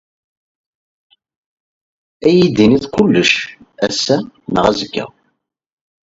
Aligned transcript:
Ad 2.27 2.33
iyi-d-yini 2.33 2.79
kullec, 2.93 3.33
ass-a 3.85 4.17
neɣ 4.53 4.65
azekka. 4.69 5.05